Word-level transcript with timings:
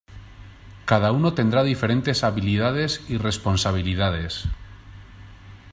Cada 0.91 1.09
uno 1.11 1.35
tendrá 1.35 1.61
diferentes 1.63 2.23
habilidades 2.23 3.05
y 3.07 3.17
responsabilidades. 3.19 4.45